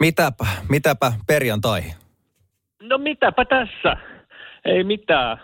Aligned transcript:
Mitäpä, 0.00 0.46
mitäpä 0.68 1.12
perjantaihin? 1.26 1.94
No 2.82 2.98
mitäpä 2.98 3.44
tässä? 3.44 3.96
Ei 4.64 4.84
mitään. 4.84 5.40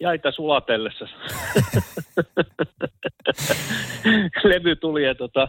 Jäitä 0.00 0.30
sulatellessa. 0.30 1.04
Levy 4.44 4.76
tuli 4.76 5.04
ja 5.04 5.14
tota, 5.14 5.48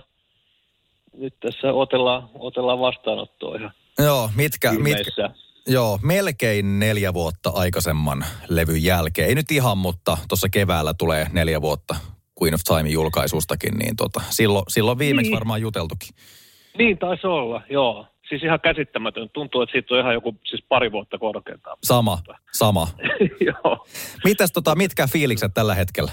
nyt 1.18 1.34
tässä 1.40 1.74
otellaan, 1.74 2.30
otellaan 2.34 2.80
vastaanottoa 2.80 3.56
ihan 3.56 3.72
Joo, 4.00 4.30
mitkä, 4.36 4.72
mitkä, 4.74 5.30
joo, 5.68 6.00
melkein 6.04 6.80
neljä 6.80 7.14
vuotta 7.14 7.50
aikaisemman 7.50 8.26
levyn 8.50 8.84
jälkeen. 8.84 9.28
Ei 9.30 9.36
nyt 9.36 9.52
ihan, 9.52 9.78
mutta 9.78 10.18
tuossa 10.28 10.50
keväällä 10.50 10.94
tulee 10.94 11.28
neljä 11.32 11.62
vuotta 11.62 11.96
Queen 12.42 12.54
of 12.54 12.62
Time 12.64 12.90
julkaisustakin, 12.90 13.74
niin 13.74 13.96
tota, 13.96 14.22
silloin, 14.30 14.66
silloin 14.68 14.98
viimeksi 14.98 15.30
Niin. 15.32 15.36
varmaan 15.40 15.62
juteltukin. 15.62 16.10
Niin 16.78 16.98
taisi 16.98 17.28
olla, 17.28 17.62
joo. 17.70 18.08
Siis 18.30 18.44
ihan 18.44 18.60
käsittämätön. 18.60 19.30
Tuntuu, 19.34 19.62
että 19.62 19.72
siitä 19.72 19.94
on 19.94 20.00
ihan 20.00 20.14
joku 20.14 20.36
siis 20.44 20.64
pari 20.70 20.92
vuotta 20.92 21.18
korkeintaan. 21.18 21.78
Sama, 21.84 22.18
sama. 22.52 22.88
joo. 23.48 23.86
Mitäs 24.24 24.52
tota, 24.52 24.76
mitkä 24.76 25.08
fiilikset 25.08 25.52
tällä 25.54 25.76
hetkellä? 25.76 26.12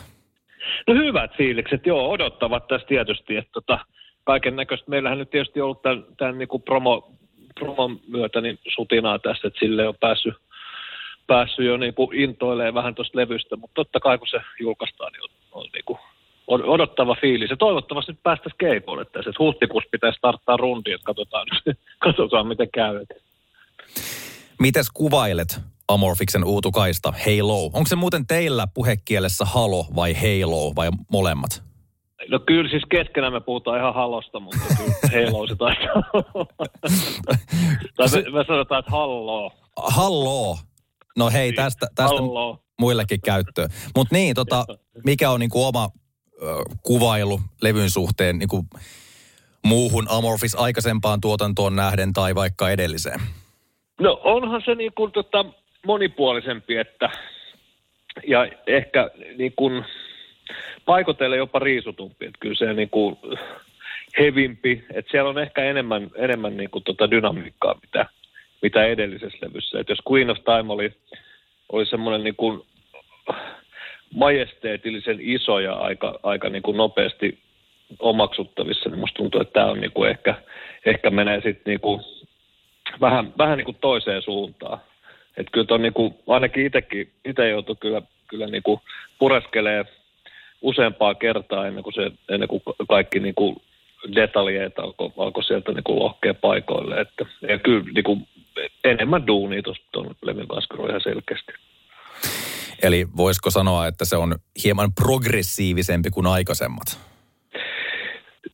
No 0.86 0.94
hyvät 0.94 1.36
fiilikset, 1.36 1.86
joo, 1.86 2.10
odottavat 2.10 2.68
tässä 2.68 2.86
tietysti, 2.86 3.36
että 3.36 3.52
tota, 3.52 3.78
kaiken 4.24 4.56
näköistä. 4.56 4.90
Meillähän 4.90 5.18
nyt 5.18 5.30
tietysti 5.30 5.60
ollut 5.60 5.82
tämän, 5.82 6.04
tämän 6.16 6.38
niin 6.38 6.48
kuin 6.48 6.62
promo, 6.62 7.12
promon 7.60 8.00
myötä 8.08 8.40
niin 8.40 8.58
sutinaa 8.74 9.18
tässä, 9.18 9.48
että 9.48 9.60
sille 9.60 9.88
on 9.88 9.94
päässyt, 10.00 10.34
päässyt 11.26 11.66
jo 11.66 11.76
niin 11.76 11.94
kuin 11.94 12.16
intoilemaan 12.16 12.74
vähän 12.74 12.94
tuosta 12.94 13.18
levystä, 13.18 13.56
mutta 13.56 13.74
totta 13.74 14.00
kai 14.00 14.18
kun 14.18 14.28
se 14.28 14.40
julkaistaan, 14.60 15.12
niin 15.12 15.22
on, 15.22 15.62
on 15.62 15.68
niin 15.72 15.84
kuin 15.84 15.98
odottava 16.50 17.16
fiilis. 17.20 17.50
Ja 17.50 17.56
toivottavasti 17.56 18.12
nyt 18.12 18.22
päästäisiin 18.22 18.58
keikoille 18.58 19.04
tässä, 19.04 19.30
huhtikuussa 19.38 19.88
pitäisi 19.90 20.16
starttaa 20.16 20.56
rundi, 20.56 20.92
että 20.92 21.04
katsotaan, 21.04 21.46
katsotaan 22.04 22.46
miten 22.46 22.68
käy. 22.74 23.06
Mites 24.60 24.90
kuvailet 24.94 25.60
Amorfiksen 25.88 26.44
uutukaista 26.44 27.12
Halo? 27.12 27.64
Onko 27.64 27.86
se 27.86 27.96
muuten 27.96 28.26
teillä 28.26 28.66
puhekielessä 28.74 29.44
Halo 29.44 29.86
vai 29.96 30.14
Halo 30.14 30.72
vai 30.76 30.88
molemmat? 31.12 31.62
No 32.28 32.38
kyllä 32.38 32.70
siis 32.70 32.82
keskenään 32.90 33.32
me 33.32 33.40
puhutaan 33.40 33.78
ihan 33.78 33.94
halosta, 33.94 34.40
mutta 34.40 34.58
kyllä 34.76 34.92
Halo 35.26 35.46
se 35.46 35.56
taitaa. 35.56 36.02
Tai 37.96 38.08
me, 38.12 38.30
me 38.38 38.44
sanotaan, 38.46 38.78
että 38.78 38.90
halloo. 38.90 39.52
Hallo. 39.76 40.58
No 41.18 41.30
hei, 41.30 41.52
tästä, 41.52 41.86
tästä 41.94 42.16
Halloo. 42.16 42.58
muillekin 42.80 43.20
käyttöön. 43.20 43.70
Mutta 43.96 44.14
niin, 44.14 44.34
tota, 44.34 44.64
mikä 45.04 45.30
on 45.30 45.40
niinku 45.40 45.64
oma 45.64 45.90
kuvailu 46.82 47.40
levyn 47.62 47.90
suhteen 47.90 48.38
niinku 48.38 48.64
muuhun 49.64 50.06
Amorphis 50.08 50.54
aikaisempaan 50.54 51.20
tuotantoon 51.20 51.76
nähden 51.76 52.12
tai 52.12 52.34
vaikka 52.34 52.70
edelliseen? 52.70 53.20
No 54.00 54.20
onhan 54.24 54.62
se 54.64 54.74
niin 54.74 54.92
kuin 54.94 55.12
tota 55.12 55.44
monipuolisempi, 55.86 56.76
että 56.76 57.10
ja 58.26 58.48
ehkä 58.66 59.10
niin 59.38 59.52
kuin 59.56 59.84
paikoitelle 60.84 61.36
jopa 61.36 61.58
riisutumpi, 61.58 62.26
että 62.26 62.38
kyllä 62.40 62.54
se 62.54 62.72
niin 62.72 62.90
kuin 62.90 63.16
hevimpi, 64.18 64.84
että 64.94 65.10
siellä 65.10 65.30
on 65.30 65.38
ehkä 65.38 65.64
enemmän, 65.64 66.10
enemmän 66.14 66.56
niin 66.56 66.70
kuin 66.70 66.84
tota 66.84 67.10
dynamiikkaa, 67.10 67.74
mitä, 67.82 68.06
mitä 68.62 68.84
edellisessä 68.84 69.38
levyssä. 69.42 69.80
Että 69.80 69.92
jos 69.92 70.02
Queen 70.10 70.30
of 70.30 70.38
Time 70.38 70.72
oli, 70.72 70.92
oli 71.72 71.86
semmoinen 71.86 72.24
niin 72.24 72.36
kuin 72.36 72.62
majesteetillisen 74.14 75.18
iso 75.20 75.58
ja 75.58 75.74
aika, 75.74 76.18
aika 76.22 76.48
niin 76.48 76.62
kuin 76.62 76.76
nopeasti 76.76 77.38
omaksuttavissa, 77.98 78.90
niin 78.90 78.98
musta 78.98 79.16
tuntuu, 79.16 79.40
että 79.40 79.52
tämä 79.52 79.70
on 79.70 79.80
niin 79.80 79.92
kuin 79.92 80.10
ehkä, 80.10 80.34
ehkä 80.86 81.10
menee 81.10 81.36
sitten 81.36 81.62
niin 81.66 81.80
kuin 81.80 82.00
vähän, 83.00 83.32
vähän 83.38 83.58
niin 83.58 83.64
kuin 83.64 83.76
toiseen 83.80 84.22
suuntaan. 84.22 84.78
Että 85.36 85.50
kyllä 85.52 85.66
ton 85.66 85.82
niin 85.82 85.92
kuin, 85.92 86.14
ainakin 86.26 86.66
itsekin, 86.66 87.10
itse 87.24 87.48
joutui 87.48 87.76
kyllä, 87.80 88.02
kyllä 88.28 88.46
niin 88.46 88.62
kuin 88.62 88.80
pureskelee 89.18 89.84
useampaa 90.62 91.14
kertaa 91.14 91.66
ennen 91.66 91.84
kuin, 91.84 91.94
se, 91.94 92.10
ennen 92.28 92.48
kuin 92.48 92.62
kaikki 92.88 93.20
niin 93.20 93.34
kuin 93.34 93.56
detaljeet 94.14 94.78
alkoi, 94.78 95.12
alkoi 95.18 95.44
sieltä 95.44 95.72
niin 95.72 95.84
kuin 95.84 96.14
paikoille. 96.40 97.00
Että, 97.00 97.26
ja 97.48 97.58
kyllä 97.58 97.84
niin 97.94 98.04
kuin, 98.04 98.28
enemmän 98.84 99.26
duunia 99.26 99.62
tuon 99.92 100.14
levyn 100.22 100.48
kanssa 100.48 100.74
kyllä 100.74 100.88
ihan 100.88 101.00
selkeästi. 101.00 101.52
Eli 102.82 103.06
voisiko 103.16 103.50
sanoa, 103.50 103.86
että 103.86 104.04
se 104.04 104.16
on 104.16 104.34
hieman 104.64 104.92
progressiivisempi 104.92 106.10
kuin 106.10 106.26
aikaisemmat? 106.26 107.00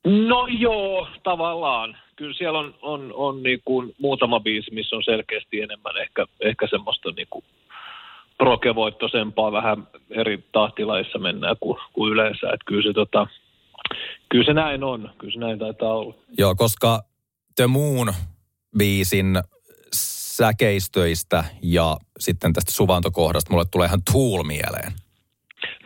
No 0.05 0.47
joo, 0.59 1.09
tavallaan. 1.23 1.97
Kyllä 2.17 2.35
siellä 2.35 2.59
on, 2.59 2.75
on, 2.83 3.13
on 3.15 3.43
niin 3.43 3.61
kuin 3.65 3.95
muutama 3.99 4.41
biisi, 4.41 4.75
missä 4.75 4.97
on 4.97 5.03
selkeästi 5.05 5.61
enemmän 5.61 5.97
ehkä, 5.97 6.27
ehkä 6.41 6.67
semmoista 6.71 7.11
niin 7.11 7.27
kuin 7.31 7.45
prokevoittoisempaa, 8.39 9.53
vähän 9.53 9.89
eri 10.11 10.45
tahtilaissa 10.53 11.19
mennään 11.19 11.57
kuin, 11.61 11.79
kuin 11.93 12.13
yleensä. 12.13 12.47
Että 12.47 12.65
kyllä 12.67 12.83
se, 12.83 12.93
tota, 12.93 13.27
kyllä 14.29 14.45
se 14.45 14.53
näin 14.53 14.85
on, 14.85 15.11
kyllä 15.19 15.33
se 15.33 15.39
näin 15.39 15.59
taitaa 15.59 15.95
olla. 15.95 16.15
Joo, 16.39 16.55
koska 16.55 17.03
The 17.57 17.67
Moon 17.67 18.15
biisin 18.79 19.43
säkeistöistä 20.37 21.45
ja 21.63 21.97
sitten 22.19 22.53
tästä 22.53 22.73
suvantokohdasta 22.73 23.51
mulle 23.51 23.65
tulee 23.73 23.87
ihan 23.87 24.03
Tool 24.13 24.43
mieleen. 24.43 24.93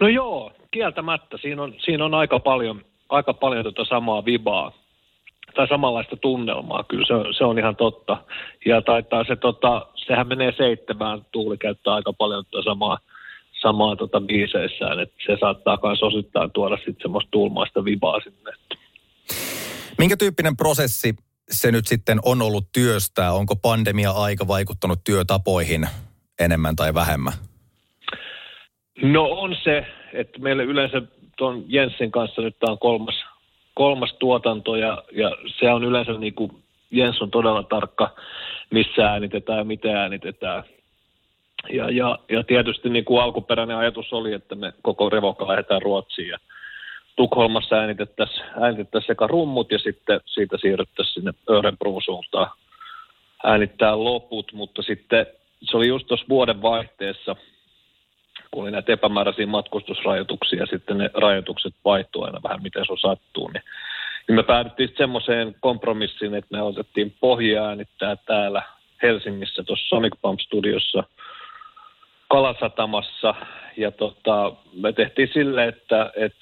No 0.00 0.08
joo, 0.08 0.52
kieltämättä. 0.70 1.38
Siinä 1.42 1.62
on, 1.62 1.74
siinä 1.84 2.04
on 2.04 2.14
aika 2.14 2.38
paljon, 2.38 2.84
aika 3.08 3.34
paljon 3.34 3.64
tota 3.64 3.84
samaa 3.84 4.24
vibaa 4.24 4.72
tai 5.54 5.68
samanlaista 5.68 6.16
tunnelmaa, 6.16 6.84
kyllä 6.84 7.06
se, 7.06 7.14
on- 7.14 7.34
se 7.34 7.44
on 7.44 7.58
ihan 7.58 7.76
totta. 7.76 8.24
Ja 8.66 8.82
taitaa 8.82 9.24
se, 9.24 9.36
tota, 9.36 9.86
sehän 10.06 10.28
menee 10.28 10.52
seitsemään, 10.56 11.26
Tuuli 11.32 11.58
käyttää 11.58 11.94
aika 11.94 12.12
paljon 12.12 12.44
tota 12.50 12.70
samaa, 12.70 12.98
samaa 13.62 13.96
tota 13.96 14.20
biiseissään, 14.20 15.00
että 15.00 15.14
se 15.26 15.36
saattaa 15.40 15.78
myös 15.82 16.02
osittain 16.02 16.50
tuoda 16.50 16.76
sitten 16.76 17.02
semmoista 17.02 17.30
tuulmaista 17.30 17.84
vibaa 17.84 18.20
sinne. 18.20 18.52
Minkä 19.98 20.16
tyyppinen 20.16 20.56
prosessi 20.56 21.14
se 21.50 21.72
nyt 21.72 21.86
sitten 21.86 22.18
on 22.24 22.42
ollut 22.42 22.72
työstää? 22.72 23.32
Onko 23.32 23.56
pandemia-aika 23.56 24.48
vaikuttanut 24.48 25.00
työtapoihin 25.04 25.88
enemmän 26.38 26.76
tai 26.76 26.94
vähemmän? 26.94 27.32
No 29.02 29.24
on 29.24 29.56
se, 29.64 29.86
että 30.12 30.38
meille 30.38 30.64
yleensä 30.64 31.02
tuon 31.36 31.64
Jensin 31.68 32.10
kanssa 32.10 32.42
nyt 32.42 32.58
tämä 32.58 32.72
on 32.72 32.78
kolmas, 32.78 33.24
kolmas 33.74 34.14
tuotanto 34.18 34.76
ja, 34.76 35.02
ja 35.12 35.30
se 35.58 35.70
on 35.70 35.84
yleensä 35.84 36.12
niin 36.12 36.34
kuin, 36.34 36.52
Jens 36.90 37.22
on 37.22 37.30
todella 37.30 37.62
tarkka, 37.62 38.14
missä 38.70 39.10
äänitetään 39.10 39.58
ja 39.58 39.64
mitä 39.64 40.02
äänitetään. 40.02 40.64
Ja, 41.72 41.90
ja, 41.90 42.18
ja 42.28 42.44
tietysti 42.44 42.88
niin 42.88 43.04
kuin 43.04 43.22
alkuperäinen 43.22 43.76
ajatus 43.76 44.12
oli, 44.12 44.32
että 44.32 44.54
me 44.54 44.72
koko 44.82 45.10
revoka 45.10 45.48
lähdetään 45.48 45.82
Ruotsiin 45.82 46.28
ja 46.28 46.38
Tukholmassa 47.16 47.76
äänitettäisiin, 47.76 48.46
äänitettäisiin 48.60 49.06
sekä 49.06 49.26
rummut 49.26 49.72
ja 49.72 49.78
sitten 49.78 50.20
siitä 50.26 50.58
siirryttäisiin 50.60 51.14
sinne 51.14 51.32
Örebroon 51.50 52.02
suuntaan 52.02 52.50
äänittää 53.44 54.04
loput, 54.04 54.52
mutta 54.52 54.82
sitten 54.82 55.26
se 55.62 55.76
oli 55.76 55.88
just 55.88 56.06
tuossa 56.06 56.26
vuoden 56.28 56.62
vaihteessa, 56.62 57.36
kun 58.50 58.62
oli 58.62 58.70
näitä 58.70 58.92
epämääräisiä 58.92 59.46
matkustusrajoituksia, 59.46 60.60
ja 60.60 60.66
sitten 60.66 60.98
ne 60.98 61.10
rajoitukset 61.14 61.74
vaihtuu 61.84 62.24
aina 62.24 62.40
vähän 62.42 62.62
miten 62.62 62.84
se 62.84 62.92
sattuu, 63.00 63.48
niin, 63.48 63.62
niin 64.28 64.36
me 64.36 64.42
päädyttiin 64.42 64.94
semmoiseen 64.96 65.54
kompromissiin, 65.60 66.34
että 66.34 66.56
me 66.56 66.62
otettiin 66.62 67.14
pohja 67.20 67.64
äänittää 67.64 68.16
täällä 68.16 68.62
Helsingissä 69.02 69.62
tuossa 69.62 69.88
Sonic 69.88 70.14
Pump 70.22 70.40
Studiossa 70.40 71.04
Kalasatamassa, 72.28 73.34
ja 73.76 73.90
tota, 73.90 74.52
me 74.72 74.92
tehtiin 74.92 75.30
sille, 75.34 75.66
että, 75.66 76.12
että 76.16 76.38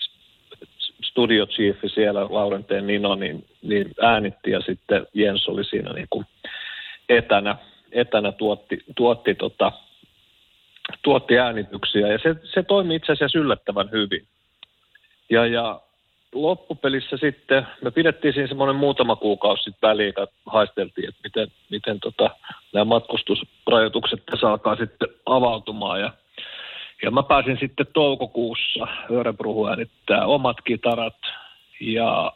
studio 1.03 1.47
chief 1.47 1.77
siellä, 1.95 2.27
Laurenteen 2.31 2.87
Nino, 2.87 3.15
niin, 3.15 3.47
niin 3.63 3.91
äänitti, 4.03 4.51
ja 4.51 4.61
sitten 4.61 5.07
Jens 5.15 5.49
oli 5.49 5.65
siinä 5.65 5.93
niin 5.93 6.07
kuin 6.11 6.27
etänä, 7.09 7.57
etänä 7.93 8.33
tuotti, 8.33 8.85
tuotti 8.97 9.35
tota, 9.35 9.73
tuotti 11.03 11.39
äänityksiä 11.39 12.09
ja 12.09 12.19
se, 12.19 12.35
se 12.55 12.63
toimi 12.63 12.95
itse 12.95 13.13
asiassa 13.13 13.39
yllättävän 13.39 13.91
hyvin. 13.91 14.27
Ja, 15.31 15.47
ja 15.47 15.81
loppupelissä 16.33 17.17
sitten, 17.17 17.67
me 17.83 17.91
pidettiin 17.91 18.35
siinä 18.35 18.49
semmoinen 18.49 18.77
muutama 18.77 19.17
kuukausi 19.17 19.63
sitten 19.63 19.89
väliin, 19.89 20.09
että 20.09 20.37
haisteltiin, 20.47 21.09
että 21.09 21.21
miten, 21.25 21.49
miten 21.71 22.01
tota, 22.01 22.31
nämä 22.73 22.85
matkustusrajoitukset 22.85 24.23
tässä 24.27 24.49
alkaa 24.49 24.77
sitten 24.77 25.09
avautumaan. 25.27 26.01
Ja, 26.01 26.13
ja 27.03 27.11
mä 27.11 27.23
pääsin 27.23 27.59
sitten 27.61 27.87
toukokuussa 27.93 28.87
Örebruhun 29.11 29.69
äänittää 29.69 30.27
omat 30.27 30.57
kitarat 30.65 31.17
ja 31.81 32.33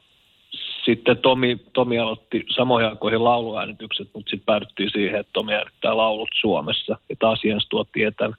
sitten 0.85 1.19
Tomi, 1.19 1.57
Tomi 1.73 1.99
aloitti 1.99 2.45
samoihin 2.49 2.91
aikoihin 2.91 3.25
lauluäänitykset, 3.25 4.09
mutta 4.15 4.31
sitten 4.31 4.47
päädyttiin 4.47 4.91
siihen, 4.91 5.21
että 5.21 5.33
Tomi 5.33 5.55
äänittää 5.55 5.97
laulut 5.97 6.29
Suomessa 6.41 6.99
ja 7.09 7.17
taas 7.19 7.45
Jens 7.45 7.67
tuotti 7.69 8.03
etän. 8.03 8.35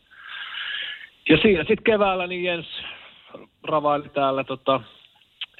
Ja 1.29 1.37
siinä 1.37 1.59
sitten 1.59 1.83
keväällä 1.83 2.27
niin 2.27 2.43
Jens 2.43 2.67
ravaili 3.63 4.09
täällä 4.09 4.43
tota 4.43 4.81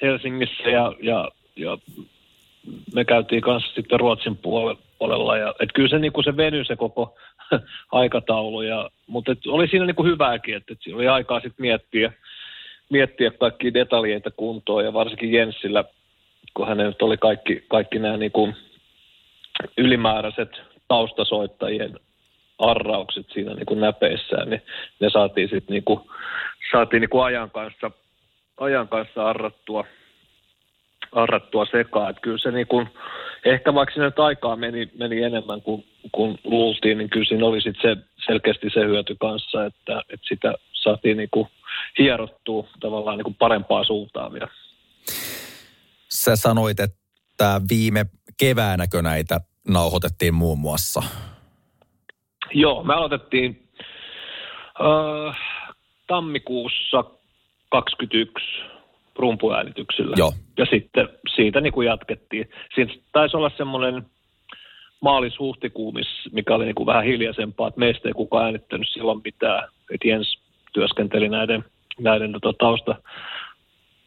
Helsingissä 0.02 0.70
ja, 0.70 0.92
ja, 1.02 1.28
ja 1.56 1.78
me 2.94 3.04
käytiin 3.04 3.42
kanssa 3.42 3.74
sitten 3.74 4.00
Ruotsin 4.00 4.36
puolella. 4.36 4.80
Ja, 5.38 5.54
et 5.60 5.68
kyllä 5.74 5.88
se, 5.88 5.98
niin 5.98 6.12
kuin 6.12 6.24
se 6.24 6.36
venyi 6.36 6.64
se 6.64 6.76
koko 6.76 7.16
aikataulu, 7.92 8.62
ja, 8.62 8.90
mutta 9.06 9.32
et 9.32 9.38
oli 9.46 9.68
siinä 9.68 9.86
niin 9.86 9.96
kuin 9.96 10.10
hyvääkin, 10.10 10.56
että 10.56 10.72
et 10.72 10.78
siinä 10.82 10.96
oli 10.96 11.08
aikaa 11.08 11.40
sitten 11.40 11.62
miettiä, 11.62 12.12
miettiä 12.90 13.30
kaikki 13.30 13.74
detaljeita 13.74 14.30
kuntoon. 14.30 14.84
Ja 14.84 14.92
varsinkin 14.92 15.32
Jenssillä, 15.32 15.84
kun 16.54 16.68
hänellä 16.68 16.90
nyt 16.90 17.02
oli 17.02 17.16
kaikki, 17.16 17.64
kaikki 17.68 17.98
nämä 17.98 18.16
niin 18.16 18.32
kuin 18.32 18.56
ylimääräiset 19.78 20.50
taustasoittajien 20.88 21.98
arraukset 22.58 23.26
siinä 23.32 23.54
niin 23.54 23.66
kuin 23.66 23.80
näpeissään, 23.80 24.50
niin 24.50 24.62
ne 25.00 25.10
saatiin 25.10 25.48
sitten 25.48 25.74
niin 25.74 25.84
kuin, 25.84 26.00
saatiin 26.72 27.00
niin 27.00 27.10
kuin 27.10 27.24
ajan 27.24 27.50
kanssa, 27.50 27.90
ajan 28.56 28.88
kanssa 28.88 29.28
arrattua, 29.28 29.84
arrattua 31.12 31.66
sekaan. 31.66 32.10
Että 32.10 32.22
kyllä 32.22 32.38
se 32.38 32.50
niin 32.50 32.66
kuin, 32.66 32.88
ehkä 33.44 33.74
vaikka 33.74 33.94
sinne 33.94 34.12
aikaa 34.16 34.56
meni, 34.56 34.90
meni 34.98 35.22
enemmän 35.22 35.62
kuin, 35.62 35.84
kuin 36.12 36.38
luultiin, 36.44 36.98
niin 36.98 37.10
kyllä 37.10 37.26
siinä 37.26 37.46
oli 37.46 37.60
sit 37.60 37.76
se, 37.82 37.96
selkeästi 38.26 38.70
se 38.74 38.80
hyöty 38.80 39.16
kanssa, 39.20 39.64
että, 39.64 40.02
että 40.08 40.26
sitä 40.28 40.54
saatiin 40.72 41.16
niin 41.16 41.28
kuin 41.30 41.48
hierottua 41.98 42.68
tavallaan 42.80 43.18
niin 43.18 43.24
kuin 43.24 43.34
parempaa 43.34 43.84
suuntaan 43.84 44.32
vielä. 44.32 44.50
Sä 46.10 46.36
sanoit, 46.36 46.80
että 46.80 47.60
viime 47.70 48.06
keväänäkö 48.38 49.02
näitä 49.02 49.40
nauhoitettiin 49.68 50.34
muun 50.34 50.58
muassa? 50.58 51.02
Joo, 52.54 52.82
me 52.82 52.94
aloitettiin 52.94 53.68
äh, 54.80 55.36
tammikuussa 56.06 57.04
21 57.70 58.73
rumpuäänityksellä. 59.16 60.14
Joo. 60.18 60.32
Ja 60.58 60.66
sitten 60.66 61.08
siitä 61.34 61.60
niin 61.60 61.72
kuin 61.72 61.86
jatkettiin. 61.86 62.50
Siinä 62.74 62.94
taisi 63.12 63.36
olla 63.36 63.50
semmoinen 63.56 64.02
maalis-huhtikuu, 65.00 65.94
mikä 66.32 66.54
oli 66.54 66.64
niin 66.64 66.74
kuin 66.74 66.86
vähän 66.86 67.04
hiljaisempaa, 67.04 67.68
että 67.68 67.80
meistä 67.80 68.08
ei 68.08 68.12
kukaan 68.12 68.44
äänittänyt 68.44 68.88
silloin 68.88 69.20
mitään. 69.24 69.68
Että 69.90 70.08
Jens 70.08 70.38
työskenteli 70.72 71.28
näiden, 71.28 71.64
näiden 72.00 72.32
tota, 72.32 72.52
tausta, 72.58 72.94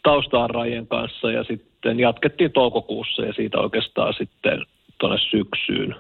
taustaarraajien 0.04 0.88
kanssa 0.88 1.32
ja 1.32 1.44
sitten 1.44 2.00
jatkettiin 2.00 2.52
toukokuussa 2.52 3.22
ja 3.26 3.34
siitä 3.34 3.60
oikeastaan 3.60 4.14
sitten 4.14 4.66
tuonne 4.98 5.18
syksyyn, 5.30 5.96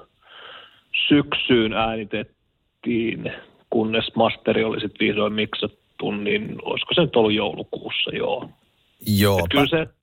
syksyyn 1.07 1.73
äänitettiin, 1.73 3.31
kunnes 3.69 4.15
masteri 4.15 4.63
oli 4.63 4.79
sitten 4.79 5.07
vihdoin 5.07 5.33
miksattu, 5.33 6.11
niin 6.11 6.55
olisiko 6.63 6.93
se 6.93 7.01
nyt 7.01 7.15
ollut 7.15 7.33
joulukuussa, 7.33 8.15
joo. 8.15 8.49
Joo. 9.07 9.39
Et 9.39 9.45
kyllä 9.51 9.67
se 9.67 9.93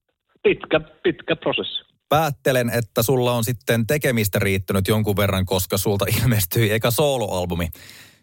pitkä, 0.42 0.80
pitkä 1.02 1.36
prosessi. 1.36 1.84
Päättelen, 2.08 2.70
että 2.70 3.02
sulla 3.02 3.32
on 3.32 3.44
sitten 3.44 3.86
tekemistä 3.86 4.38
riittänyt 4.38 4.88
jonkun 4.88 5.16
verran, 5.16 5.46
koska 5.46 5.78
sulta 5.78 6.04
ilmestyi 6.22 6.70
eka 6.70 6.90
soloalbumi 6.90 7.68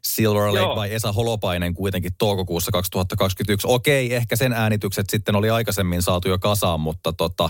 Silver 0.03 0.47
Lake 0.47 0.59
Joo. 0.59 0.75
vai 0.75 0.94
Esa 0.94 1.12
Holopainen 1.12 1.73
kuitenkin 1.73 2.12
toukokuussa 2.18 2.71
2021. 2.71 3.68
Okei, 3.69 4.13
ehkä 4.13 4.35
sen 4.35 4.53
äänitykset 4.53 5.09
sitten 5.09 5.35
oli 5.35 5.50
aikaisemmin 5.50 6.01
saatu 6.01 6.29
jo 6.29 6.39
kasaan, 6.39 6.79
mutta 6.79 7.13
tota, 7.13 7.50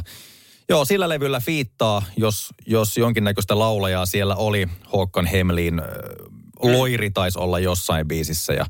Joo, 0.70 0.86
sillä 0.86 1.10
levyllä 1.10 1.40
fiittaa, 1.40 2.04
jos, 2.18 2.50
jos 2.68 2.98
jonkinnäköistä 2.98 3.60
laulajaa 3.60 4.06
siellä 4.06 4.36
oli. 4.36 4.68
Håkan 4.94 5.26
Hemlin 5.26 5.80
äh, 5.80 5.86
loiri 6.62 7.12
taisi 7.12 7.40
olla 7.40 7.60
jossain 7.60 8.08
biisissä 8.08 8.54
ja 8.54 8.66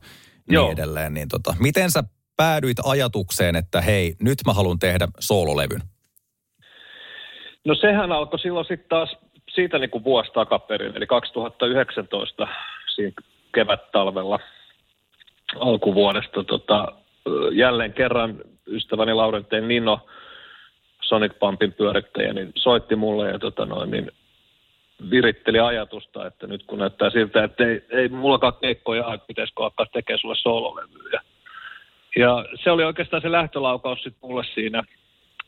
niin 0.50 0.54
Joo. 0.56 0.72
edelleen. 0.72 1.14
Niin 1.14 1.28
tota, 1.28 1.56
miten 1.60 1.92
sä 1.92 2.04
päädyit 2.42 2.78
ajatukseen, 2.86 3.56
että 3.56 3.82
hei, 3.82 4.16
nyt 4.22 4.38
mä 4.46 4.54
haluan 4.54 4.80
tehdä 4.80 5.08
soololevyn? 5.20 5.82
No 7.66 7.76
sehän 7.76 8.12
alkoi 8.12 8.40
silloin 8.40 8.66
sitten 8.66 8.90
taas 8.90 9.18
siitä 9.54 9.80
niin 9.80 9.90
kuin 9.90 10.04
vuosi 10.04 10.32
takaperin, 10.32 10.98
eli 10.98 11.08
2019 11.08 12.48
siinä 12.96 13.12
kevät-talvella 13.56 14.40
alkuvuodesta. 15.60 16.44
Tota, 16.44 16.88
jälleen 17.52 17.94
kerran 17.94 18.42
ystäväni 18.68 19.14
Laurenteen 19.14 19.68
Nino– 19.68 20.00
Sonic 21.12 21.40
Pumpin 21.40 21.74
pyörittäjä, 21.74 22.34
niin 22.34 22.52
soitti 22.56 22.96
mulle 22.96 23.32
ja 23.32 23.40
tota 23.40 23.66
noin, 23.66 23.92
niin 23.92 24.12
viritteli 25.10 25.60
ajatusta, 25.60 26.28
että 26.28 26.48
nyt 26.48 26.64
kun 26.64 26.80
näyttää 26.80 27.10
siltä, 27.10 27.44
että 27.44 27.68
ei, 27.68 27.82
ei 27.90 28.10
mullakaan 28.10 28.54
keikkoja, 28.62 29.14
että 29.14 29.28
pitäisikö 29.28 29.64
alkaa 29.64 29.86
tekemään 29.86 30.20
sulle 30.20 30.36
sololevyjä. 30.36 31.22
Ja 32.16 32.46
se 32.64 32.72
oli 32.72 32.84
oikeastaan 32.84 33.22
se 33.22 33.32
lähtölaukaus 33.32 34.04
sitten 34.04 34.30
mulle 34.30 34.44
siinä, 34.44 34.84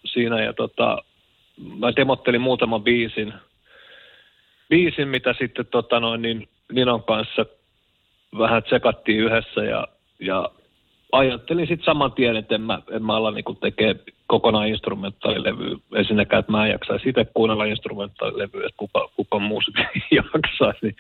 siinä 0.06 0.44
ja 0.44 0.54
tota, 0.54 1.04
mä 1.80 1.94
demottelin 1.96 2.42
muutaman 2.42 2.84
biisin, 2.84 3.34
biisin 4.70 5.08
mitä 5.08 5.36
sitten 5.40 5.66
tota 5.66 6.00
noin, 6.00 6.22
niin 6.22 6.50
Ninon 6.72 7.04
kanssa 7.04 7.46
vähän 8.38 8.64
tsekattiin 8.64 9.20
yhdessä 9.20 9.64
ja, 9.64 9.88
ja 10.20 10.50
ajattelin 11.12 11.68
sitten 11.68 11.86
saman 11.86 12.12
tien, 12.12 12.36
että 12.36 12.56
en 12.56 12.62
mä, 12.62 12.82
en 12.92 13.04
mä 13.04 13.16
ala 13.16 13.32
niin 13.32 13.58
tekee 13.62 13.96
kokonaan 14.28 14.68
instrumentaalilevy. 14.68 15.78
Ensinnäkään, 15.96 16.40
että 16.40 16.52
mä 16.52 16.66
en 16.66 16.72
jaksaisi 16.72 17.10
itse 17.10 17.26
kuunnella 17.34 17.66
instrumentaalilevyä, 17.66 18.66
että 18.66 18.78
kuka, 18.78 19.10
kuka 19.16 19.40
muu 19.40 19.62
sitten 19.62 19.88
jaksaisi. 20.34 20.80
Niin, 20.82 20.96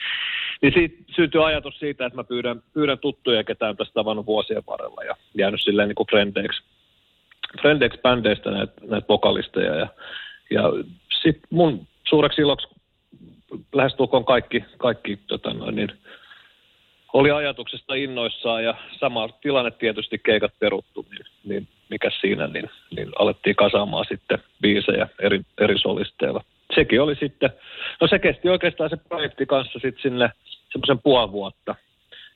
niin 0.62 0.74
siitä 0.74 1.04
syntyi 1.16 1.42
ajatus 1.42 1.80
siitä, 1.80 2.06
että 2.06 2.18
mä 2.18 2.24
pyydän, 2.24 2.62
pyydän 2.74 3.00
tuttuja, 3.00 3.44
ketään 3.44 3.78
tästä 3.78 3.94
tavannut 3.94 4.26
vuosien 4.26 4.64
varrella 4.68 5.04
ja 5.04 5.16
jäänyt 5.38 5.62
silleen 5.62 5.88
niin 5.88 5.96
kuin 5.96 6.08
frendeiksi, 6.08 6.64
frendeiksi 7.62 8.02
bändeistä 8.02 8.52
näitä, 8.52 8.74
näitä 8.82 9.08
vokalisteja. 9.08 9.76
Ja, 9.76 9.88
ja 10.52 10.64
sitten 11.22 11.48
mun 11.50 11.88
suureksi 12.10 12.42
iloksi 12.42 12.68
lähestulkoon 13.74 14.26
kaikki, 14.26 14.66
kaikki 14.78 15.20
tota 15.28 15.54
noin, 15.54 15.76
niin, 15.76 15.90
oli 17.14 17.32
ajatuksesta 17.32 17.96
innoissaan 17.96 18.64
ja 18.64 18.76
sama 19.00 19.30
tilanne 19.42 19.72
tietysti 19.72 20.20
keikat 20.20 20.54
peruttu, 20.60 21.06
niin, 21.10 21.26
niin 21.44 21.68
mikä 21.94 22.10
siinä, 22.22 22.48
niin, 22.48 22.70
niin 22.96 23.10
alettiin 23.20 23.56
kasaamaan 23.56 24.06
sitten 24.10 24.40
biisejä 24.62 25.08
eri, 25.20 25.42
eri 25.58 25.80
solisteilla. 25.80 26.44
Sekin 26.76 27.02
oli 27.02 27.16
sitten, 27.16 27.50
no 28.02 28.08
se 28.08 28.20
kesti 28.20 28.50
oikeastaan 28.50 28.90
se 28.90 28.98
projekti 28.98 29.46
kanssa 29.46 29.80
sitten 29.80 30.02
sinne 30.02 30.30
semmoisen 30.72 31.00
puoli 31.00 31.32
vuotta. 31.32 31.76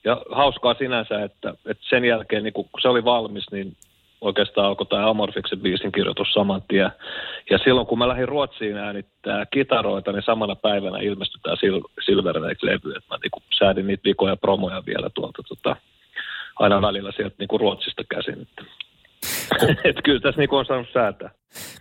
Ja 0.04 0.22
hauskaa 0.32 0.74
sinänsä, 0.74 1.24
että, 1.24 1.54
että 1.66 1.84
sen 1.90 2.06
jälkeen 2.06 2.44
niin 2.44 2.54
kun 2.54 2.70
se 2.82 2.88
oli 2.88 3.04
valmis, 3.04 3.52
niin 3.52 3.76
oikeastaan 4.22 4.68
alkoi 4.68 4.86
tämä 4.86 5.10
Amorfiksen 5.10 5.60
biisin 5.60 5.92
kirjoitus 5.92 6.34
saman 6.34 6.62
tien. 6.68 6.92
Ja 7.50 7.58
silloin 7.58 7.88
kun 7.88 7.98
mä 7.98 8.08
lähdin 8.08 8.28
Ruotsiin 8.28 8.78
äänittää 8.78 9.46
kitaroita, 9.46 10.12
niin 10.12 10.24
samana 10.24 10.56
päivänä 10.56 10.98
ilmestyi 10.98 11.42
tämä 11.44 11.56
Sil- 11.62 11.92
Silver 12.06 12.36
Lake-levy. 12.36 12.90
Että 12.98 13.16
mä 13.16 13.18
niin 13.24 13.44
säädin 13.60 13.88
niitä 13.88 14.04
vikoja 14.04 14.38
promoja 14.38 14.84
vielä 14.86 15.10
tuolta 15.10 15.44
tota, 15.48 15.76
aina 16.60 16.82
välillä 16.82 17.12
sieltä 17.12 17.36
niin 17.40 17.60
Ruotsista 17.60 18.04
käsin. 18.10 18.48
Että 19.90 20.02
kyllä 20.02 20.20
tässä 20.20 20.42
niin 20.42 20.54
on 20.54 20.66
saanut 20.66 20.88
säätää. 20.94 21.30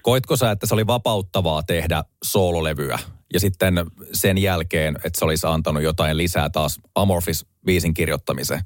Koitko 0.03 0.37
sä, 0.37 0.51
että 0.51 0.67
se 0.67 0.75
oli 0.75 0.87
vapauttavaa 0.87 1.63
tehdä 1.63 2.03
soololevyä 2.25 2.99
ja 3.33 3.41
sitten 3.41 3.75
sen 4.13 4.39
jälkeen, 4.39 4.97
että 4.97 5.19
se 5.19 5.25
olisi 5.25 5.47
antanut 5.47 5.83
jotain 5.83 6.17
lisää 6.17 6.51
taas 6.51 6.81
Amorphis 6.95 7.47
biisin 7.67 7.95
kirjoittamiseen? 7.95 8.61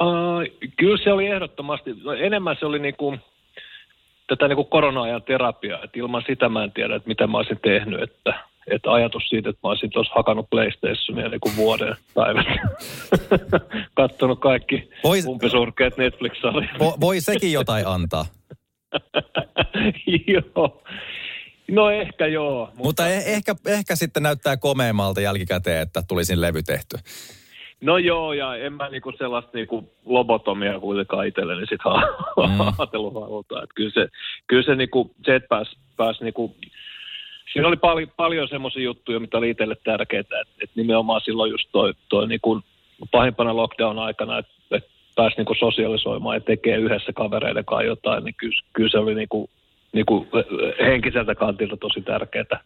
Uh, 0.00 0.70
kyllä 0.76 1.04
se 1.04 1.12
oli 1.12 1.26
ehdottomasti. 1.26 1.90
Enemmän 2.18 2.56
se 2.60 2.66
oli 2.66 2.78
niin 2.78 2.96
kuin, 2.96 3.20
tätä 4.26 4.48
niin 4.48 4.56
kuin 4.56 4.68
korona-ajan 4.68 5.22
terapiaa. 5.22 5.84
Että 5.84 5.98
ilman 5.98 6.22
sitä 6.26 6.48
mä 6.48 6.64
en 6.64 6.72
tiedä, 6.72 6.96
että 6.96 7.08
mitä 7.08 7.26
mä 7.26 7.38
olisin 7.38 7.60
tehnyt. 7.62 8.02
Että 8.02 8.34
että 8.66 8.92
ajatus 8.92 9.28
siitä, 9.28 9.50
että 9.50 9.60
mä 9.62 9.68
olisin 9.68 9.90
tuossa 9.90 10.14
hakannut 10.14 10.50
PlayStationia 10.50 11.28
niin 11.28 11.40
kuin 11.40 11.56
vuoden 11.56 11.94
päivät. 12.14 12.46
Kattonut 13.94 14.40
kaikki 14.40 14.90
vois, 15.04 15.26
umpisurkeet 15.26 15.96
Netflix-sarjat. 15.96 16.78
Vo, 16.78 16.96
voi 17.00 17.20
sekin 17.20 17.52
jotain 17.52 17.86
antaa. 17.86 18.26
joo. 20.26 20.82
No 21.70 21.90
ehkä 21.90 22.26
joo. 22.26 22.66
Mutta, 22.66 22.82
mutta 22.82 23.08
eh, 23.08 23.26
ehkä, 23.26 23.54
ehkä 23.66 23.96
sitten 23.96 24.22
näyttää 24.22 24.56
komeammalta 24.56 25.20
jälkikäteen, 25.20 25.82
että 25.82 26.02
tulisin 26.08 26.40
levy 26.40 26.62
tehty. 26.62 26.96
No 27.80 27.98
joo, 27.98 28.32
ja 28.32 28.56
en 28.56 28.72
mä 28.72 28.88
niinku 28.88 29.12
sellaista 29.18 29.50
niinku 29.54 29.92
lobotomia 30.04 30.80
kuitenkaan 30.80 31.26
itselleni 31.26 31.66
sit 31.66 31.80
mm. 31.84 32.60
ajatellut 32.78 33.14
haluta. 33.14 33.62
Että 33.62 33.74
kyllä 33.74 33.90
se, 33.94 34.08
kyllä 34.46 34.62
se, 34.62 34.74
niinku, 34.74 35.14
se 35.24 35.34
että 35.34 35.48
pääsi 35.48 35.78
pääs 35.96 36.20
niinku 36.20 36.56
siinä 37.52 37.68
oli 37.68 37.76
pal- 37.76 38.06
paljon 38.16 38.48
semmoisia 38.48 38.82
juttuja, 38.82 39.20
mitä 39.20 39.38
oli 39.38 39.50
itselle 39.50 39.76
tärkeää, 39.84 40.20
että, 40.20 40.40
että 40.40 40.72
nimenomaan 40.74 41.20
silloin 41.20 41.50
just 41.50 41.68
toi, 41.72 41.94
toi 42.08 42.28
niin 42.28 42.40
kuin 42.40 42.62
pahimpana 43.10 43.56
lockdown-aikana, 43.56 44.38
että, 44.38 44.52
että 44.70 44.90
pääsi 45.14 45.36
niin 45.36 45.46
kuin 45.46 46.34
ja 46.34 46.40
tekee 46.40 46.76
yhdessä 46.76 47.12
kavereiden 47.12 47.64
kanssa 47.64 47.86
jotain, 47.86 48.24
niin 48.24 48.34
kyllä, 48.34 48.60
kyllä 48.72 48.90
se 48.90 48.98
oli 48.98 49.14
niin 49.14 49.28
kuin, 49.28 49.50
niin 49.92 50.06
kuin 50.06 50.28
henkiseltä 50.80 51.34
kantilta 51.34 51.76
tosi 51.76 52.02
tärkeää. 52.02 52.60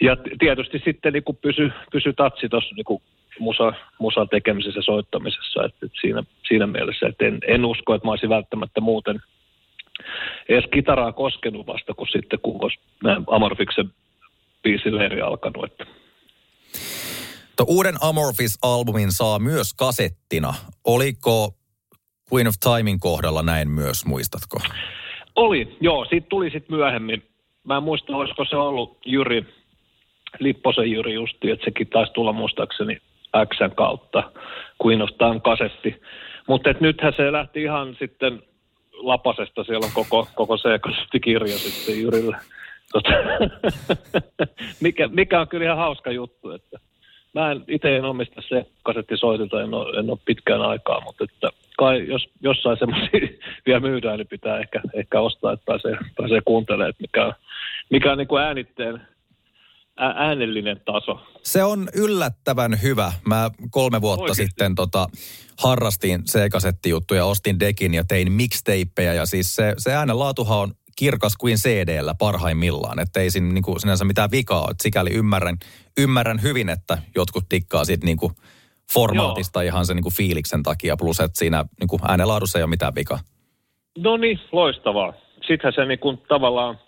Ja 0.00 0.16
tietysti 0.38 0.82
sitten 0.84 1.12
niin 1.12 1.38
pysy, 1.42 1.72
pysy 1.92 2.12
tatsi 2.12 2.48
tuossa 2.48 2.74
niin 2.74 3.00
musa, 3.38 3.72
musan 3.98 4.28
tekemisessä 4.28 4.78
ja 4.78 4.82
soittamisessa, 4.82 5.64
että, 5.64 5.86
että 5.86 5.98
siinä, 6.00 6.22
siinä 6.48 6.66
mielessä, 6.66 7.06
että 7.06 7.24
en, 7.24 7.38
en 7.46 7.64
usko, 7.64 7.94
että 7.94 8.06
mä 8.06 8.10
olisin 8.10 8.28
välttämättä 8.28 8.80
muuten, 8.80 9.20
edes 10.48 10.64
kitaraa 10.72 11.12
koskenut 11.12 11.66
vasta, 11.66 11.94
kun 11.94 12.08
sitten 12.08 12.38
kun 12.42 12.60
Amorfiksen 13.30 13.90
biisileiri 14.62 15.20
alkanut. 15.20 15.64
Että. 15.64 15.86
Tuo 17.56 17.66
uuden 17.68 17.94
Amorphis-albumin 18.00 19.12
saa 19.12 19.38
myös 19.38 19.74
kasettina. 19.74 20.54
Oliko 20.84 21.54
Queen 22.32 22.48
of 22.48 22.54
Timein 22.60 23.00
kohdalla 23.00 23.42
näin 23.42 23.70
myös, 23.70 24.06
muistatko? 24.06 24.58
Oli, 25.36 25.76
joo. 25.80 26.04
Siitä 26.04 26.26
tuli 26.28 26.50
sitten 26.50 26.76
myöhemmin. 26.76 27.22
Mä 27.64 27.76
en 27.76 27.82
muista, 27.82 28.16
olisiko 28.16 28.44
se 28.44 28.56
ollut 28.56 28.98
Jyri, 29.06 29.46
Lipposen 30.38 30.90
Jyri 30.90 31.14
justi, 31.14 31.50
että 31.50 31.64
sekin 31.64 31.86
taisi 31.86 32.12
tulla 32.12 32.32
muistaakseni 32.32 32.98
Xn 33.54 33.70
kautta 33.76 34.32
Queen 34.84 35.02
of 35.02 35.10
Time 35.18 35.40
kasetti. 35.40 36.02
Mutta 36.48 36.74
nythän 36.80 37.12
se 37.16 37.32
lähti 37.32 37.62
ihan 37.62 37.96
sitten 37.98 38.42
lapasesta, 38.92 39.64
siellä 39.64 39.86
on 39.86 39.92
koko, 39.94 40.28
koko 40.34 40.56
C-kasettikirja 40.56 41.58
sitten 41.58 42.02
Jyrillä. 42.02 42.40
Tota, 42.92 43.10
mikä, 44.80 45.08
mikä 45.08 45.40
on 45.40 45.48
kyllä 45.48 45.64
ihan 45.64 45.78
hauska 45.78 46.10
juttu, 46.10 46.50
että 46.50 46.78
mä 47.34 47.50
en 47.50 47.64
itse 47.68 47.96
en 47.96 48.04
omista 48.04 48.42
se 48.48 48.66
kasettisoitilta, 48.82 49.62
en 49.62 49.74
ole, 49.74 49.98
en 49.98 50.10
ole 50.10 50.18
pitkään 50.24 50.62
aikaa, 50.62 51.00
mutta 51.00 51.24
että 51.24 51.50
kai 51.78 52.08
jos 52.08 52.28
jossain 52.40 52.78
semmoisia 52.78 53.10
vielä 53.66 53.80
myydään, 53.80 54.18
niin 54.18 54.28
pitää 54.28 54.58
ehkä, 54.58 54.80
ehkä 54.94 55.20
ostaa, 55.20 55.52
että 55.52 55.64
pääsee, 55.66 55.96
pääsee 56.16 56.40
kuuntelemaan, 56.44 56.90
että 56.90 57.02
mikä, 57.02 57.32
mikä 57.90 58.12
on 58.12 58.18
niin 58.18 58.28
kuin 58.28 58.42
äänitteen 58.42 59.00
äänellinen 60.00 60.80
taso. 60.84 61.20
Se 61.42 61.64
on 61.64 61.88
yllättävän 61.94 62.82
hyvä. 62.82 63.12
Mä 63.26 63.50
kolme 63.70 64.00
vuotta 64.00 64.22
Oikeasti. 64.22 64.46
sitten 64.46 64.74
tota, 64.74 65.06
harrastin 65.58 66.24
C-kasettijuttuja, 66.24 67.24
ostin 67.24 67.60
dekin 67.60 67.94
ja 67.94 68.04
tein 68.04 68.32
mixtapeja. 68.32 69.14
Ja 69.14 69.26
siis 69.26 69.54
se, 69.54 69.74
se 69.78 69.92
äänenlaatuhan 69.94 70.58
on 70.58 70.74
kirkas 71.00 71.36
kuin 71.36 71.56
CD-llä 71.56 72.14
parhaimmillaan. 72.18 72.98
Että 72.98 73.20
ei 73.20 73.30
siinä 73.30 73.52
niin 73.52 73.62
kuin, 73.62 73.80
sinänsä 73.80 74.04
mitään 74.04 74.30
vikaa 74.30 74.60
ole. 74.60 74.74
Sikäli 74.82 75.10
ymmärrän, 75.10 75.56
ymmärrän 75.98 76.42
hyvin, 76.42 76.68
että 76.68 76.98
jotkut 77.16 77.44
tikkaa 77.48 77.84
siitä 77.84 78.06
niin 78.06 78.16
kuin 78.16 78.32
formaatista 78.94 79.62
Joo. 79.62 79.68
ihan 79.68 79.86
se 79.86 79.94
niin 79.94 80.02
kuin 80.02 80.14
fiiliksen 80.14 80.62
takia. 80.62 80.96
Plus, 80.96 81.20
että 81.20 81.38
siinä 81.38 81.64
niin 81.80 81.88
kuin 81.88 82.00
äänenlaadussa 82.08 82.58
ei 82.58 82.62
ole 82.62 82.70
mitään 82.70 82.94
vikaa. 82.94 83.18
No 83.98 84.16
niin, 84.16 84.40
loistavaa. 84.52 85.12
Sittenhän 85.46 85.72
se 85.72 85.84
niin 85.84 85.98
kuin 85.98 86.18
tavallaan 86.28 86.78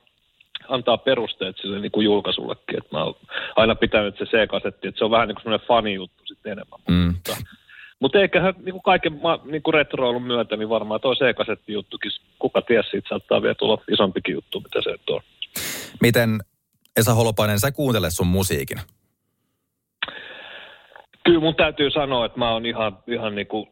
antaa 0.69 0.99
perusteet 0.99 1.57
sille 1.61 1.81
niin 1.81 1.93
kuin 1.93 2.05
julkaisullekin. 2.05 2.79
Että 2.79 2.97
mä 2.97 3.05
oon 3.05 3.15
aina 3.57 3.75
pitänyt 3.75 4.19
se 4.19 4.25
C-kasetti, 4.25 4.89
että 4.89 4.99
se 4.99 5.05
on 5.05 5.11
vähän 5.11 5.29
niin 5.29 5.37
kuin 5.37 5.43
semmoinen 5.43 5.69
fani-juttu 5.69 6.23
sitten 6.27 6.53
enemmän. 6.53 6.81
Mm. 6.89 7.13
Mutta, 7.13 7.37
mutta 8.03 8.19
eiköhän 8.19 8.55
niin 8.65 8.73
kuin 8.73 8.83
kaiken 8.83 9.21
niin 9.45 9.63
kuin 9.63 9.75
retroilun 9.75 10.23
myötä, 10.23 10.57
niin 10.57 10.69
varmaan 10.69 11.01
tuo 11.01 11.15
C-kasetti-juttukin, 11.15 12.11
kuka 12.39 12.63
ties 12.63 12.91
siitä 12.91 13.09
saattaa 13.09 13.43
vielä 13.43 13.55
tulla 13.55 13.83
isompikin 13.93 14.35
juttu, 14.35 14.61
mitä 14.61 14.83
se 14.83 15.13
on. 15.13 15.21
Miten 16.01 16.41
Esa 16.97 17.15
Holopainen, 17.15 17.61
sä 17.61 17.73
kuuntelet 17.73 18.13
sun 18.13 18.27
musiikin? 18.27 18.79
Kyllä 21.25 21.41
mun 21.41 21.55
täytyy 21.55 21.91
sanoa, 21.91 22.27
että 22.27 22.39
mä 22.39 22.53
oon 22.53 22.67
ihan, 22.67 22.99
ihan 23.07 23.35
niin 23.35 23.47
kuin 23.47 23.67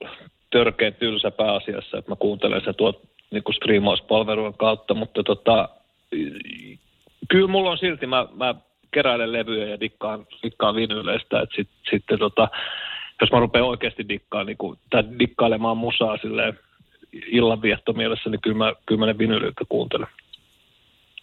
törkeän 0.50 0.94
tylsä 0.94 1.30
pääasiassa, 1.30 1.98
että 1.98 2.10
mä 2.10 2.16
kuuntelen 2.16 2.64
sen 2.64 2.74
tuot 2.74 3.02
niin 3.30 3.42
kuin 3.42 3.54
striimauspalvelujen 3.54 4.54
kautta, 4.54 4.94
mutta 4.94 5.22
tota, 5.22 5.68
kyllä 7.28 7.48
mulla 7.48 7.70
on 7.70 7.78
silti, 7.78 8.06
mä, 8.06 8.26
mä 8.34 8.54
keräilen 8.90 9.32
levyjä 9.32 9.66
ja 9.66 9.80
dikkaan, 9.80 10.26
dikkaan 10.42 10.74
vinyleistä, 10.74 11.40
että 11.40 11.56
sit, 11.56 11.68
sitten 11.90 12.18
tota, 12.18 12.48
jos 13.20 13.32
mä 13.32 13.40
rupean 13.40 13.64
oikeasti 13.64 14.08
dikkaan, 14.08 14.46
niin 14.46 14.56
kuin, 14.56 14.78
tai 14.90 15.04
dikkailemaan 15.18 15.76
musaa 15.76 16.16
silleen 16.16 16.58
illanvietto 17.12 17.92
mielessä, 17.92 18.30
niin 18.30 18.40
kyllä 18.40 18.56
mä, 18.56 18.72
kyllä 18.86 18.98
mä 18.98 19.06
ne 19.06 19.18
vinyliltä 19.18 19.64
kuuntelen. 19.68 20.06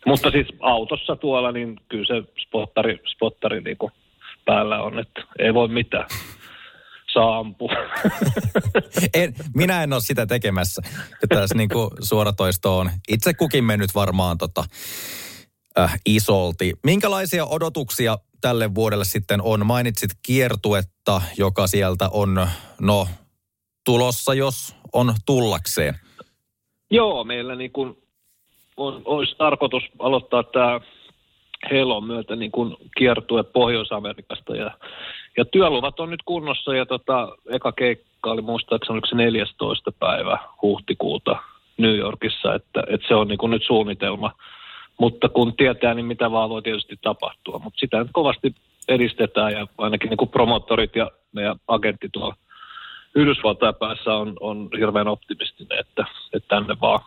Mutta 0.06 0.32
siis 0.32 0.48
autossa 0.60 1.16
tuolla, 1.16 1.51
niin 1.51 1.80
kyllä 1.89 2.06
se 2.08 2.30
spottari, 2.48 3.00
spottari 3.16 3.62
niin 3.62 3.77
kuin 3.77 3.92
päällä 4.46 4.82
on, 4.82 5.00
että 5.00 5.22
ei 5.39 5.54
voi 5.54 5.68
mitään. 5.68 6.06
Saa 7.13 7.38
ampua. 7.38 7.72
en, 9.13 9.34
minä 9.56 9.84
en 9.84 9.94
ole 9.94 10.01
sitä 10.01 10.25
tekemässä. 10.25 10.82
Tässä 11.30 11.56
niin 11.56 11.70
kuin 11.70 11.89
suoratoisto 12.01 12.77
on 12.77 12.89
itse 13.08 13.34
kukin 13.34 13.63
mennyt 13.63 13.96
varmaan 13.96 14.38
tota, 14.38 14.63
äh, 15.80 16.00
isolti. 16.06 16.74
Minkälaisia 16.84 17.46
odotuksia 17.46 18.18
tälle 18.41 18.75
vuodelle 18.75 19.06
sitten 19.06 19.41
on? 19.41 19.65
Mainitsit 19.65 20.12
kiertuetta, 20.25 21.22
joka 21.38 21.67
sieltä 21.67 22.10
on 22.12 22.48
no, 22.82 23.08
tulossa, 23.86 24.34
jos 24.34 24.75
on 24.94 25.13
tullakseen. 25.25 25.96
Joo, 26.91 27.24
meillä 27.24 27.56
niin 27.56 27.72
kuin 27.72 27.98
on, 28.77 29.01
olisi 29.06 29.36
tarkoitus 29.38 29.84
aloittaa 30.00 30.44
tämä 30.44 30.79
Helon 31.72 32.03
myötä 32.03 32.36
niin 32.36 32.51
kuin 32.51 32.75
kiertue 32.98 33.44
Pohjois-Amerikasta 33.44 34.56
ja, 34.56 34.72
ja 35.38 35.46
työluvat 35.46 36.00
on 36.00 36.10
nyt 36.10 36.24
kunnossa 36.25 36.75
ja 36.75 36.86
tota, 36.86 37.38
eka 37.50 37.72
keikka 37.72 38.32
oli 38.32 38.41
muistaakseni 38.41 39.01
se 39.10 39.15
14. 39.15 39.91
päivä 39.91 40.38
huhtikuuta 40.62 41.36
New 41.77 41.96
Yorkissa, 41.96 42.56
että, 42.56 42.84
että 42.88 43.08
se 43.08 43.15
on 43.15 43.27
niin 43.27 43.38
kuin 43.38 43.51
nyt 43.51 43.63
suunnitelma. 43.67 44.32
Mutta 45.00 45.30
kun 45.30 45.56
tietää, 45.56 45.94
niin 45.94 46.06
mitä 46.06 46.32
vaan 46.32 46.50
voi 46.50 46.62
tietysti 46.62 46.96
tapahtua. 47.01 47.60
Mutta 47.63 47.80
sitä 47.80 47.98
nyt 48.00 48.10
kovasti 48.13 48.56
edistetään 48.88 49.51
ja 49.51 49.68
ainakin 49.77 50.10
niin 50.10 50.18
kuin 50.18 50.30
promottorit 50.30 50.96
ja 50.96 51.12
meidän 51.32 51.56
agentti 51.68 52.10
tuolla 52.13 52.36
Yhdysvaltain 53.16 53.75
päässä 53.75 54.13
on, 54.13 54.34
on 54.39 54.70
hirveän 54.80 55.08
optimistinen, 55.08 55.80
että, 55.80 56.06
että 56.34 56.48
tänne 56.56 56.75
vaan. 56.82 57.00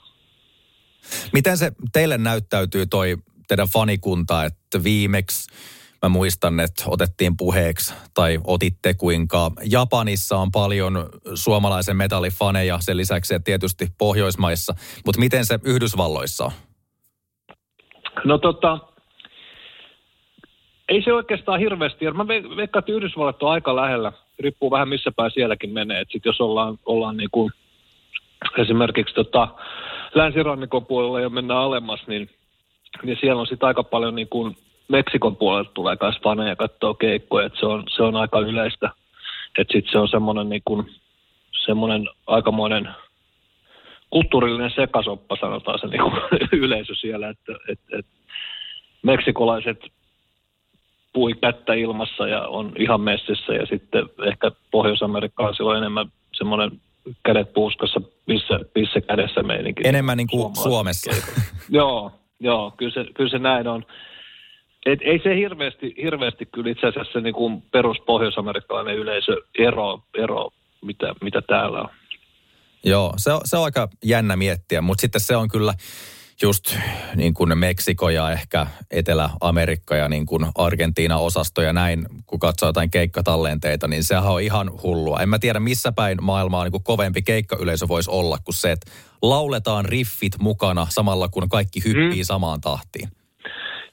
Miten 1.32 1.58
se 1.58 1.72
teille 1.92 2.18
näyttäytyy 2.18 2.86
toi 2.86 3.16
teidän 3.48 3.68
fanikunta, 3.68 4.44
että 4.44 4.84
viimeksi 4.84 5.54
mä 6.02 6.08
muistan, 6.08 6.60
että 6.60 6.84
otettiin 6.86 7.36
puheeksi 7.36 7.94
tai 8.14 8.40
otitte 8.44 8.94
kuinka 8.94 9.52
Japanissa 9.70 10.36
on 10.36 10.50
paljon 10.50 11.08
suomalaisen 11.34 11.96
metallifaneja 11.96 12.78
sen 12.80 12.96
lisäksi, 12.96 13.34
että 13.34 13.44
tietysti 13.44 13.88
Pohjoismaissa, 13.98 14.74
mutta 15.06 15.20
miten 15.20 15.46
se 15.46 15.58
Yhdysvalloissa 15.64 16.44
on? 16.44 16.52
No 18.24 18.38
tota, 18.38 18.78
ei 20.88 21.02
se 21.02 21.12
oikeastaan 21.12 21.60
hirveästi. 21.60 22.10
Mä 22.10 22.28
veikkaan, 22.28 22.80
että 22.80 22.92
Yhdysvallat 22.92 23.42
on 23.42 23.50
aika 23.50 23.76
lähellä. 23.76 24.12
Riippuu 24.38 24.70
vähän 24.70 24.88
missä 24.88 25.12
päin 25.16 25.30
sielläkin 25.30 25.70
menee. 25.70 26.00
Et 26.00 26.08
sit 26.10 26.24
jos 26.24 26.40
ollaan, 26.40 26.78
ollaan 26.86 27.16
niin 27.16 27.30
kuin 27.32 27.52
esimerkiksi 28.58 29.14
tota, 29.14 29.48
länsirannikon 30.14 30.86
puolella 30.86 31.20
ja 31.20 31.30
mennään 31.30 31.60
alemmas, 31.60 32.06
niin 32.06 32.30
niin 33.02 33.18
siellä 33.20 33.40
on 33.40 33.46
sitten 33.46 33.66
aika 33.66 33.84
paljon 33.84 34.14
niin 34.14 34.28
kuin 34.28 34.56
Meksikon 34.88 35.36
puolelta 35.36 35.70
tulee 35.74 35.96
myös 36.00 36.16
faneja 36.22 36.56
katsoa 36.56 36.94
keikkoja, 36.94 37.46
että 37.46 37.60
se 37.60 37.66
on, 37.66 37.84
se 37.96 38.02
on 38.02 38.16
aika 38.16 38.40
yleistä. 38.40 38.90
Että 39.58 39.72
sitten 39.72 39.92
se 39.92 39.98
on 39.98 40.08
semmoinen 40.08 40.48
niin 40.48 42.08
aikamoinen 42.26 42.88
kulttuurillinen 44.10 44.70
sekasoppa, 44.70 45.36
sanotaan 45.40 45.78
se 45.78 45.86
niin 45.86 46.02
kuin 46.02 46.12
yleisö 46.64 46.94
siellä, 46.94 47.28
että, 47.28 47.52
että, 47.68 47.98
että 47.98 48.12
meksikolaiset 49.02 49.80
pui 51.12 51.34
kättä 51.34 51.74
ilmassa 51.74 52.28
ja 52.28 52.48
on 52.48 52.72
ihan 52.78 53.00
messissä 53.00 53.52
ja 53.52 53.66
sitten 53.66 54.04
ehkä 54.26 54.50
Pohjois-Amerikkaisilla 54.70 55.70
on 55.70 55.76
enemmän 55.76 56.06
semmoinen 56.32 56.70
kädet 57.22 57.52
puuskassa, 57.52 58.00
missä, 58.26 58.60
missä 58.74 59.00
kädessä 59.00 59.42
meininki. 59.42 59.82
Enemmän 59.88 60.16
niin 60.16 60.28
kuin 60.30 60.56
Suomessa. 60.56 61.10
Joo, 61.68 62.12
Joo, 62.40 62.72
kyllä 62.76 62.92
se, 62.92 63.04
kyllä 63.14 63.30
se 63.30 63.38
näin 63.38 63.68
on. 63.68 63.84
Et 64.86 64.98
ei 65.02 65.20
se 65.24 65.36
hirveästi, 65.36 65.94
hirveästi 66.02 66.46
kyllä 66.46 66.70
itse 66.70 66.86
asiassa 66.86 67.20
niin 67.20 67.34
kuin 67.34 67.62
peruspohjois-amerikkalainen 67.72 68.96
yleisö 68.96 69.36
ero, 69.58 70.00
ero 70.14 70.50
mitä, 70.82 71.14
mitä 71.22 71.42
täällä 71.42 71.80
on. 71.80 71.88
Joo, 72.84 73.14
se 73.16 73.32
on, 73.32 73.40
se 73.44 73.56
on 73.56 73.64
aika 73.64 73.88
jännä 74.04 74.36
miettiä, 74.36 74.80
mutta 74.80 75.00
sitten 75.00 75.20
se 75.20 75.36
on 75.36 75.48
kyllä 75.48 75.74
just 76.42 76.76
niin 77.16 77.34
kuin 77.34 77.58
Meksiko 77.58 78.10
ja 78.10 78.30
ehkä 78.30 78.66
Etelä-Amerikka 78.90 79.96
ja 79.96 80.08
niin 80.08 80.26
kuin 80.26 80.46
Argentiina-osasto 80.54 81.62
ja 81.62 81.72
näin, 81.72 82.06
kun 82.26 82.38
katsoo 82.38 82.68
jotain 82.68 82.90
keikkatallenteita, 82.90 83.88
niin 83.88 84.04
sehän 84.04 84.32
on 84.32 84.42
ihan 84.42 84.70
hullua. 84.82 85.20
En 85.20 85.28
mä 85.28 85.38
tiedä, 85.38 85.60
missä 85.60 85.92
päin 85.92 86.18
maailmaa 86.22 86.64
niin 86.64 86.72
kuin 86.72 86.84
kovempi 86.84 87.22
keikkayleisö 87.22 87.88
voisi 87.88 88.10
olla 88.10 88.38
kuin 88.44 88.54
se, 88.54 88.72
että 88.72 88.90
lauletaan 89.22 89.84
riffit 89.84 90.32
mukana 90.38 90.86
samalla 90.88 91.28
kun 91.28 91.48
kaikki 91.48 91.84
hyppii 91.84 92.22
mm. 92.22 92.24
samaan 92.24 92.60
tahtiin. 92.60 93.08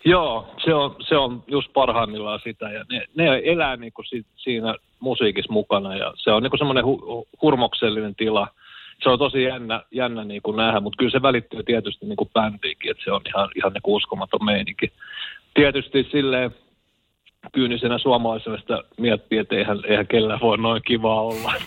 Joo, 0.06 0.54
se 0.66 0.74
on, 0.74 0.96
se 1.10 1.18
on 1.18 1.44
just 1.48 1.74
parhaimmillaan 1.74 2.40
sitä 2.44 2.70
ja 2.70 2.86
ne, 2.92 3.06
ne 3.16 3.42
elää 3.44 3.76
niin 3.76 3.94
kuin 3.94 4.06
si, 4.06 4.26
siinä 4.36 4.76
musiikissa 5.00 5.54
mukana 5.54 5.96
ja 5.96 6.14
se 6.16 6.32
on 6.32 6.44
niin 6.44 6.52
kuin 6.52 6.58
semmoinen 6.58 6.86
hu, 6.86 7.28
hurmoksellinen 7.42 8.16
tila. 8.16 8.48
Se 9.04 9.10
on 9.10 9.20
tosi 9.20 9.44
jännä, 9.44 9.84
jännä 9.92 10.24
niin 10.24 10.42
kuin 10.42 10.58
nähdä, 10.58 10.80
mutta 10.80 10.98
kyllä 10.98 11.12
se 11.12 11.22
välittyy 11.22 11.64
tietysti 11.64 12.06
niin 12.06 12.16
kuin 12.16 12.30
bändiinkin, 12.34 12.92
että 12.92 13.04
se 13.04 13.12
on 13.12 13.22
ihan, 13.28 13.50
ihan 13.56 13.74
niin 13.74 13.82
kuin 13.82 13.96
uskomaton 13.96 14.46
meininki. 14.46 14.92
Tietysti 15.54 16.08
silleen 16.12 16.56
kyynisenä 17.54 17.98
suomalaisena 17.98 18.58
sitä 18.58 18.84
miettii, 18.98 19.38
että 19.38 19.56
eihän, 19.56 19.80
eihän 19.88 20.08
kellään 20.08 20.40
voi 20.40 20.58
noin 20.58 20.82
kivaa 20.86 21.22
olla. 21.22 21.54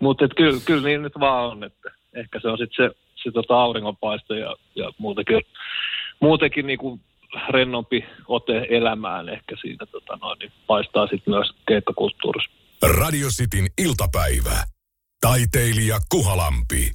Mutta 0.00 0.28
kyllä, 0.36 0.60
kyllä 0.64 0.82
niin 0.82 1.02
nyt 1.02 1.20
vaan 1.20 1.46
on, 1.46 1.64
että 1.64 1.90
ehkä 2.14 2.40
se 2.40 2.48
on 2.48 2.58
sitten 2.58 2.86
se, 2.88 2.96
se 3.14 3.30
tota 3.30 3.62
auringonpaisto 3.62 4.34
ja, 4.34 4.56
ja 4.74 4.92
muutenkin, 4.98 5.40
muutenkin 6.20 6.66
niin 6.66 6.78
kuin 6.78 7.00
rennompi 7.48 8.04
ote 8.28 8.66
elämään 8.70 9.28
ehkä 9.28 9.56
siinä 9.60 9.86
tota 9.86 10.18
noin, 10.22 10.38
niin 10.38 10.52
paistaa 10.66 11.06
sitten 11.06 11.34
myös 11.34 11.52
keikkakulttuurissa. 11.68 12.65
Radio 12.86 13.28
Cityn 13.28 13.66
iltapäivä. 13.78 14.64
Taiteilija 15.20 16.00
Kuhalampi. 16.08 16.92